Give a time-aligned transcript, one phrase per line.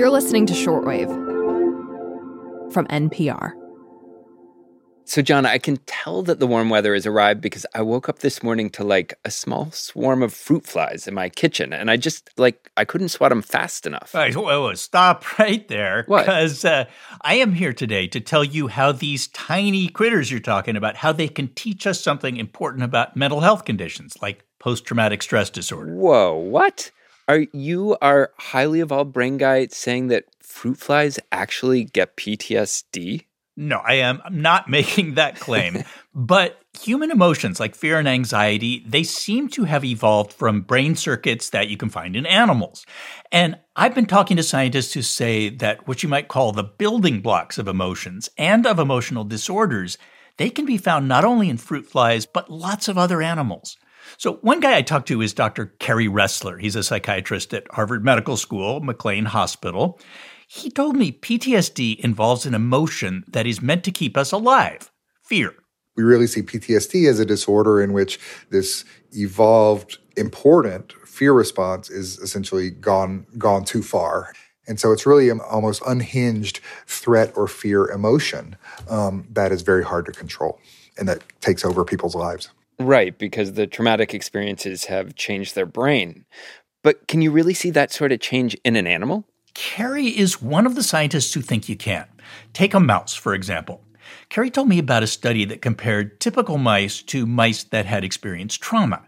[0.00, 1.10] You're listening to Shortwave
[2.72, 3.52] from NPR.
[5.04, 8.20] So, John, I can tell that the warm weather has arrived because I woke up
[8.20, 11.98] this morning to like a small swarm of fruit flies in my kitchen, and I
[11.98, 14.14] just like I couldn't swat them fast enough.
[14.14, 16.06] All right, whoa, stop right there.
[16.08, 16.86] Because uh,
[17.20, 21.12] I am here today to tell you how these tiny critters you're talking about, how
[21.12, 25.94] they can teach us something important about mental health conditions like post traumatic stress disorder.
[25.94, 26.90] Whoa, what?
[27.30, 33.26] Are you our highly evolved brain guy saying that fruit flies actually get PTSD?
[33.56, 35.84] No, I am not making that claim.
[36.12, 41.50] but human emotions like fear and anxiety, they seem to have evolved from brain circuits
[41.50, 42.84] that you can find in animals.
[43.30, 47.20] And I've been talking to scientists who say that what you might call the building
[47.20, 49.98] blocks of emotions and of emotional disorders,
[50.36, 53.76] they can be found not only in fruit flies, but lots of other animals.
[54.16, 55.66] So, one guy I talked to is Dr.
[55.78, 56.60] Kerry Ressler.
[56.60, 59.98] He's a psychiatrist at Harvard Medical School, McLean Hospital.
[60.46, 64.90] He told me PTSD involves an emotion that is meant to keep us alive
[65.22, 65.54] fear.
[65.96, 68.18] We really see PTSD as a disorder in which
[68.50, 74.32] this evolved, important fear response is essentially gone, gone too far.
[74.66, 78.56] And so it's really an almost unhinged threat or fear emotion
[78.88, 80.58] um, that is very hard to control
[80.98, 82.50] and that takes over people's lives.
[82.80, 86.24] Right, because the traumatic experiences have changed their brain.
[86.82, 89.26] But can you really see that sort of change in an animal?
[89.52, 92.06] Kerry is one of the scientists who think you can.
[92.54, 93.82] Take a mouse, for example.
[94.30, 98.62] Kerry told me about a study that compared typical mice to mice that had experienced
[98.62, 99.02] trauma.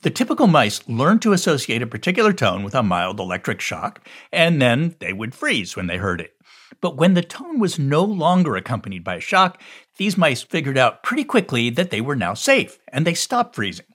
[0.00, 4.60] The typical mice learned to associate a particular tone with a mild electric shock, and
[4.60, 6.34] then they would freeze when they heard it.
[6.80, 9.60] But when the tone was no longer accompanied by a shock,
[9.98, 13.86] these mice figured out pretty quickly that they were now safe, and they stopped freezing.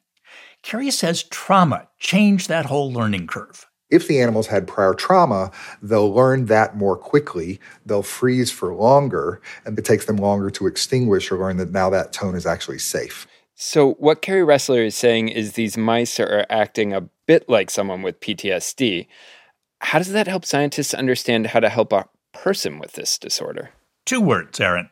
[0.63, 3.65] Kerry says trauma changed that whole learning curve.
[3.89, 7.59] If the animals had prior trauma, they'll learn that more quickly.
[7.85, 11.89] They'll freeze for longer, and it takes them longer to extinguish or learn that now
[11.91, 13.27] that tone is actually safe.
[13.55, 18.01] So, what Kerry Ressler is saying is these mice are acting a bit like someone
[18.01, 19.07] with PTSD.
[19.79, 22.05] How does that help scientists understand how to help a
[22.43, 23.71] person with this disorder?
[24.05, 24.89] Two words, Aaron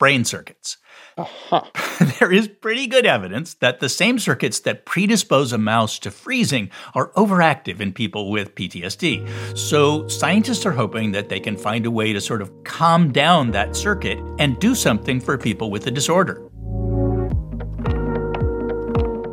[0.00, 0.78] brain circuits.
[1.16, 1.62] Uh-huh.
[2.18, 6.70] there is pretty good evidence that the same circuits that predispose a mouse to freezing
[6.94, 9.28] are overactive in people with PTSD.
[9.56, 13.50] So, scientists are hoping that they can find a way to sort of calm down
[13.50, 16.46] that circuit and do something for people with the disorder.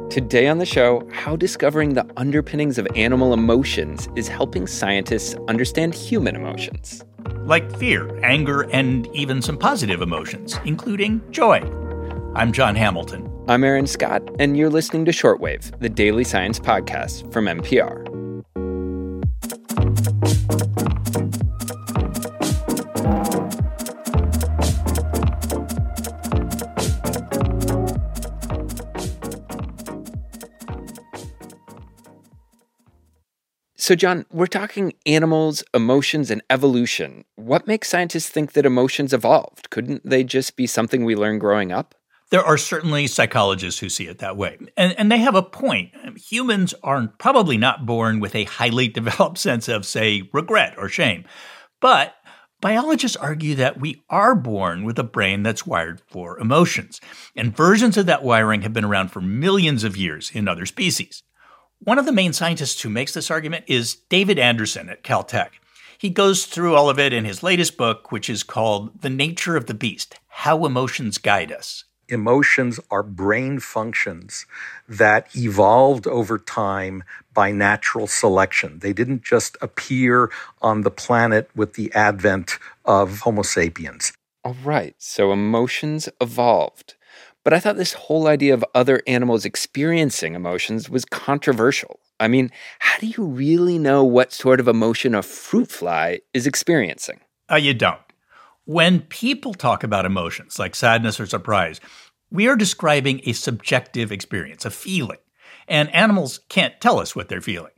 [0.10, 5.94] Today on the show, how discovering the underpinnings of animal emotions is helping scientists understand
[5.94, 7.04] human emotions
[7.48, 11.60] like fear, anger, and even some positive emotions, including joy.
[12.36, 13.32] I'm John Hamilton.
[13.48, 18.17] I'm Aaron Scott, and you're listening to Shortwave, the daily science podcast from NPR.
[33.88, 37.24] So, John, we're talking animals, emotions, and evolution.
[37.38, 39.70] What makes scientists think that emotions evolved?
[39.70, 41.96] Couldn't they just be something we learned growing up?
[42.30, 44.58] There are certainly psychologists who see it that way.
[44.76, 45.92] And, and they have a point.
[46.30, 51.24] Humans are probably not born with a highly developed sense of, say, regret or shame.
[51.80, 52.14] But
[52.60, 57.00] Biologists argue that we are born with a brain that's wired for emotions,
[57.36, 61.22] and versions of that wiring have been around for millions of years in other species.
[61.84, 65.52] One of the main scientists who makes this argument is David Anderson at Caltech.
[65.98, 69.56] He goes through all of it in his latest book, which is called The Nature
[69.56, 71.86] of the Beast How Emotions Guide Us.
[72.10, 74.48] Emotions are brain functions
[74.90, 78.80] that evolved over time by natural selection.
[78.80, 80.32] They didn't just appear
[80.64, 84.14] on the planet with the advent of Homo sapiens.
[84.44, 86.96] All right, so emotions evolved.
[87.48, 92.02] But I thought this whole idea of other animals experiencing emotions was controversial.
[92.20, 96.46] I mean, how do you really know what sort of emotion a fruit fly is
[96.46, 97.22] experiencing?
[97.50, 98.02] Uh, you don't.
[98.66, 101.80] When people talk about emotions like sadness or surprise,
[102.30, 105.20] we are describing a subjective experience, a feeling.
[105.70, 107.72] And animals can't tell us what they're feeling.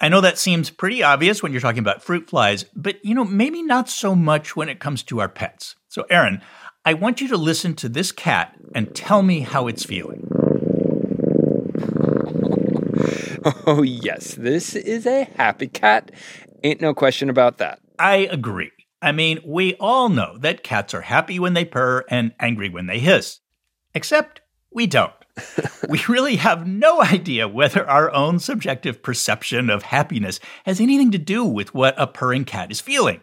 [0.00, 3.22] I know that seems pretty obvious when you're talking about fruit flies, but you know,
[3.22, 5.76] maybe not so much when it comes to our pets.
[5.86, 6.42] So, Aaron,
[6.84, 10.28] I want you to listen to this cat and tell me how it's feeling.
[13.66, 16.10] Oh, yes, this is a happy cat.
[16.64, 17.80] Ain't no question about that.
[17.98, 18.70] I agree.
[19.00, 22.86] I mean, we all know that cats are happy when they purr and angry when
[22.86, 23.40] they hiss.
[23.94, 24.40] Except
[24.72, 25.12] we don't.
[25.88, 31.18] we really have no idea whether our own subjective perception of happiness has anything to
[31.18, 33.20] do with what a purring cat is feeling.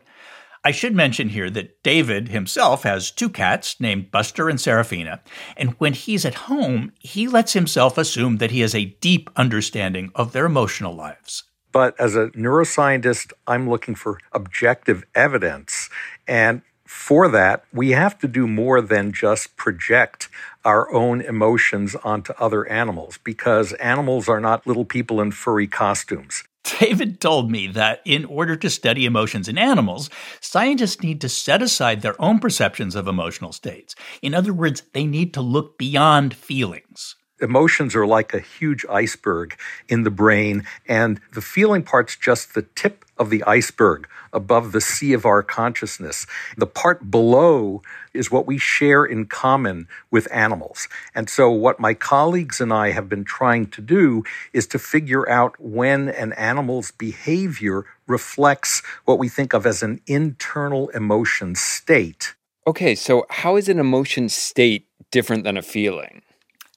[0.64, 5.22] I should mention here that David himself has two cats named Buster and Seraphina,
[5.56, 10.12] and when he's at home, he lets himself assume that he has a deep understanding
[10.16, 11.44] of their emotional lives.
[11.72, 15.90] But as a neuroscientist, I'm looking for objective evidence.
[16.28, 20.28] And for that, we have to do more than just project
[20.66, 26.44] our own emotions onto other animals because animals are not little people in furry costumes.
[26.80, 30.10] David told me that in order to study emotions in animals,
[30.42, 33.96] scientists need to set aside their own perceptions of emotional states.
[34.22, 39.58] In other words, they need to look beyond feelings emotions are like a huge iceberg
[39.88, 44.82] in the brain, and the feeling part's just the tip of the iceberg above the
[44.82, 46.26] sea of our consciousness.
[46.58, 47.82] The part below
[48.14, 50.88] is what we share in common with animals.
[51.14, 55.30] And so, what my colleagues and I have been trying to do is to figure
[55.30, 62.36] out when an animal's behavior reflects what we think of as an internal emotion state.
[62.66, 66.22] Okay, so how is an emotion state different than a feeling?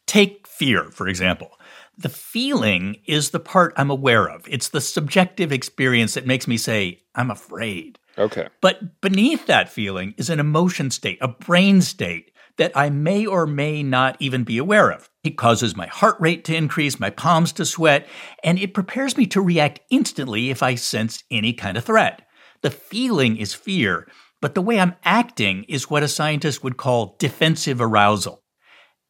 [0.07, 1.59] Take fear, for example.
[1.99, 4.47] The feeling is the part I'm aware of.
[4.49, 7.99] It's the subjective experience that makes me say, I'm afraid.
[8.17, 8.47] Okay.
[8.61, 13.45] But beneath that feeling is an emotion state, a brain state that I may or
[13.45, 15.11] may not even be aware of.
[15.25, 18.07] It causes my heart rate to increase, my palms to sweat,
[18.45, 22.23] and it prepares me to react instantly if I sense any kind of threat.
[22.61, 24.07] The feeling is fear,
[24.41, 28.42] but the way I'm acting is what a scientist would call defensive arousal.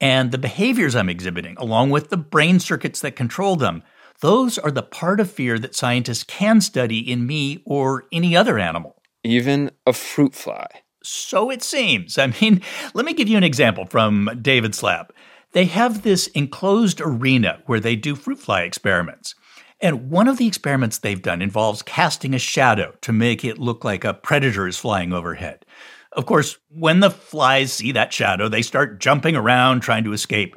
[0.02, 3.84] And the behaviors I'm exhibiting, along with the brain circuits that control them,
[4.20, 8.58] those are the part of fear that scientists can study in me or any other
[8.58, 9.00] animal.
[9.22, 10.66] Even a fruit fly.
[11.04, 12.18] So it seems.
[12.18, 12.62] I mean,
[12.94, 15.14] let me give you an example from David's lab.
[15.52, 19.36] They have this enclosed arena where they do fruit fly experiments.
[19.80, 23.84] And one of the experiments they've done involves casting a shadow to make it look
[23.84, 25.64] like a predator is flying overhead.
[26.14, 30.56] Of course, when the flies see that shadow, they start jumping around trying to escape.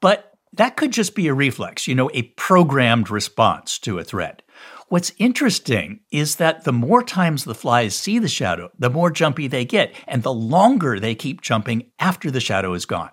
[0.00, 4.42] But that could just be a reflex, you know, a programmed response to a threat.
[4.88, 9.48] What's interesting is that the more times the flies see the shadow, the more jumpy
[9.48, 13.10] they get, and the longer they keep jumping after the shadow is gone.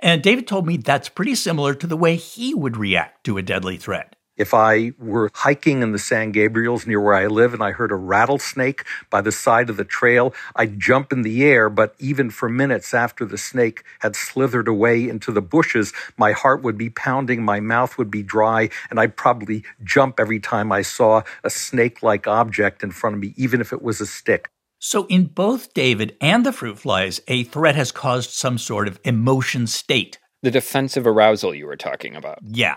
[0.00, 3.42] And David told me that's pretty similar to the way he would react to a
[3.42, 4.14] deadly threat.
[4.38, 7.90] If I were hiking in the San Gabriels near where I live and I heard
[7.90, 12.30] a rattlesnake by the side of the trail, I'd jump in the air, but even
[12.30, 16.88] for minutes after the snake had slithered away into the bushes, my heart would be
[16.88, 21.50] pounding, my mouth would be dry, and I'd probably jump every time I saw a
[21.50, 24.50] snake like object in front of me, even if it was a stick.
[24.80, 29.00] So, in both David and the fruit flies, a threat has caused some sort of
[29.02, 30.18] emotion state.
[30.42, 32.38] The defensive arousal you were talking about.
[32.44, 32.76] Yeah.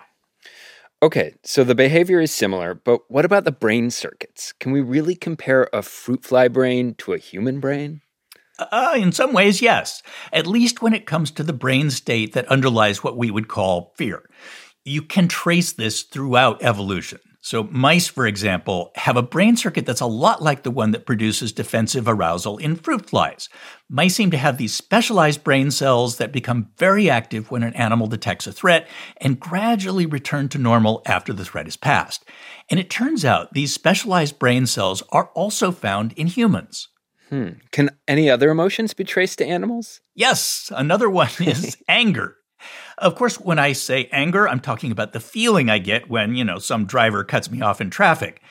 [1.04, 4.54] Okay, so the behavior is similar, but what about the brain circuits?
[4.60, 8.02] Can we really compare a fruit fly brain to a human brain?
[8.60, 10.04] Uh, in some ways, yes.
[10.32, 13.94] At least when it comes to the brain state that underlies what we would call
[13.98, 14.30] fear.
[14.86, 17.20] You can trace this throughout evolution.
[17.44, 21.08] So, mice, for example, have a brain circuit that's a lot like the one that
[21.08, 23.50] produces defensive arousal in fruit flies.
[23.90, 28.06] Mice seem to have these specialized brain cells that become very active when an animal
[28.06, 32.24] detects a threat and gradually return to normal after the threat is passed.
[32.70, 36.90] And it turns out these specialized brain cells are also found in humans.
[37.30, 37.54] Hmm.
[37.72, 40.00] Can any other emotions be traced to animals?
[40.14, 42.36] Yes, another one is anger.
[42.98, 46.44] Of course, when I say anger, I'm talking about the feeling I get when, you
[46.44, 48.42] know, some driver cuts me off in traffic.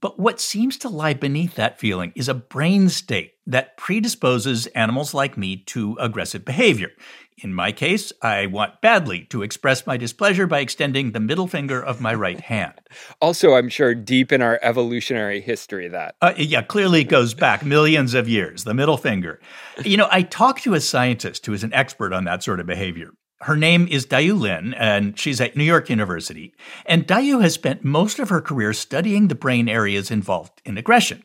[0.00, 5.14] But what seems to lie beneath that feeling is a brain state that predisposes animals
[5.14, 6.90] like me to aggressive behavior.
[7.38, 11.82] In my case, I want badly to express my displeasure by extending the middle finger
[11.82, 12.74] of my right hand.
[13.20, 16.14] Also, I'm sure deep in our evolutionary history, that.
[16.20, 19.40] Uh, yeah, clearly goes back millions of years, the middle finger.
[19.84, 22.66] You know, I talked to a scientist who is an expert on that sort of
[22.66, 23.12] behavior.
[23.40, 26.54] Her name is Dayu Lin, and she's at New York University.
[26.86, 31.22] And Dayu has spent most of her career studying the brain areas involved in aggression.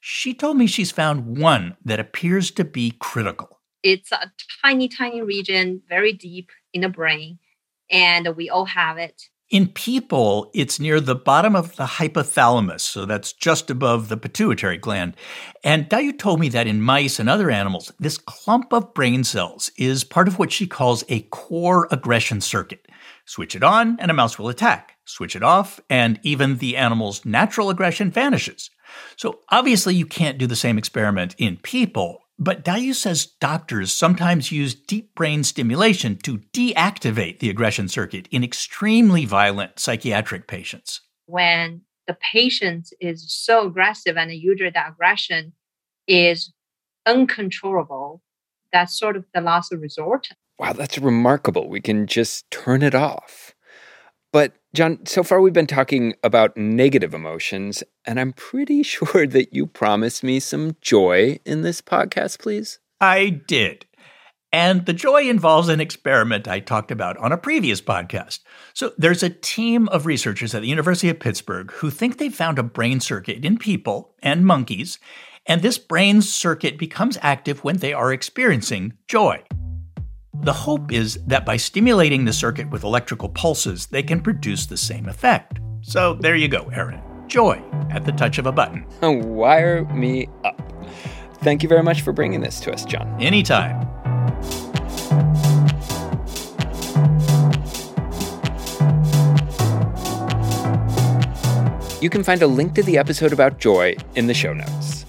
[0.00, 3.60] She told me she's found one that appears to be critical.
[3.82, 4.30] It's a
[4.62, 7.38] tiny, tiny region, very deep in the brain,
[7.90, 9.20] and we all have it.
[9.50, 14.76] In people, it's near the bottom of the hypothalamus, so that's just above the pituitary
[14.76, 15.16] gland.
[15.64, 19.70] And Dayu told me that in mice and other animals, this clump of brain cells
[19.78, 22.88] is part of what she calls a core aggression circuit.
[23.24, 24.98] Switch it on, and a mouse will attack.
[25.06, 28.70] Switch it off, and even the animal's natural aggression vanishes.
[29.16, 34.52] So obviously, you can't do the same experiment in people, But Dayu says doctors sometimes
[34.52, 41.00] use deep brain stimulation to deactivate the aggression circuit in extremely violent psychiatric patients.
[41.26, 45.52] When the patient is so aggressive and usually the aggression
[46.06, 46.52] is
[47.06, 48.22] uncontrollable,
[48.72, 50.28] that's sort of the last resort.
[50.58, 51.68] Wow, that's remarkable.
[51.68, 53.47] We can just turn it off.
[54.74, 59.66] John, so far we've been talking about negative emotions, and I'm pretty sure that you
[59.66, 62.78] promised me some joy in this podcast, please.
[63.00, 63.86] I did.
[64.50, 68.40] And the joy involves an experiment I talked about on a previous podcast.
[68.72, 72.58] So there's a team of researchers at the University of Pittsburgh who think they've found
[72.58, 74.98] a brain circuit in people and monkeys,
[75.44, 79.42] and this brain circuit becomes active when they are experiencing joy.
[80.40, 84.76] The hope is that by stimulating the circuit with electrical pulses, they can produce the
[84.76, 85.58] same effect.
[85.82, 87.02] So there you go, Aaron.
[87.26, 88.86] Joy at the touch of a button.
[89.02, 90.62] Wire me up.
[91.42, 93.20] Thank you very much for bringing this to us, John.
[93.20, 93.86] Anytime.
[102.00, 105.04] You can find a link to the episode about joy in the show notes.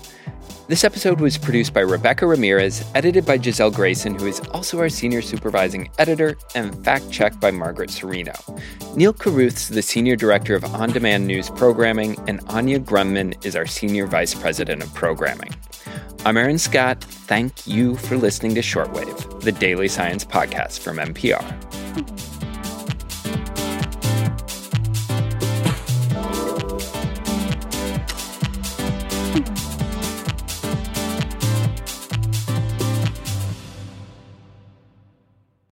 [0.69, 4.88] This episode was produced by Rebecca Ramirez, edited by Giselle Grayson, who is also our
[4.88, 8.35] senior supervising editor, and fact checked by Margaret Cirino.
[8.95, 13.65] Neal Carruth's the senior director of on demand news programming, and Anya Grundmann is our
[13.65, 15.55] senior vice president of programming.
[16.23, 17.03] I'm Aaron Scott.
[17.03, 21.68] Thank you for listening to Shortwave, the daily science podcast from NPR.